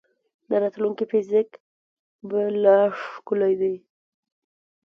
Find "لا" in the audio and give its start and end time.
2.63-2.79